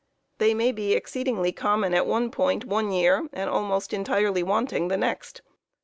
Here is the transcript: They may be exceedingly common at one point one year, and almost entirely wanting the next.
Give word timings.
They 0.39 0.55
may 0.55 0.71
be 0.71 0.93
exceedingly 0.93 1.51
common 1.51 1.93
at 1.93 2.07
one 2.07 2.31
point 2.31 2.65
one 2.65 2.91
year, 2.91 3.27
and 3.33 3.47
almost 3.51 3.93
entirely 3.93 4.41
wanting 4.41 4.87
the 4.87 4.97
next. 4.97 5.43